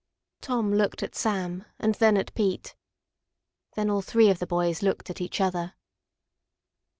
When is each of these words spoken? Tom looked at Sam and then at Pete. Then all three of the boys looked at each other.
Tom 0.41 0.73
looked 0.73 1.03
at 1.03 1.13
Sam 1.13 1.63
and 1.77 1.93
then 1.93 2.17
at 2.17 2.33
Pete. 2.33 2.73
Then 3.75 3.87
all 3.91 4.01
three 4.01 4.31
of 4.31 4.39
the 4.39 4.47
boys 4.47 4.81
looked 4.81 5.11
at 5.11 5.21
each 5.21 5.39
other. 5.39 5.75